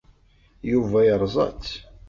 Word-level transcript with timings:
Yuba 0.71 0.99
yerẓa-tt. 1.07 1.69